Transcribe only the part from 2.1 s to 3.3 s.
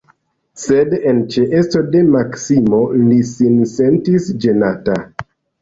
Maksimo li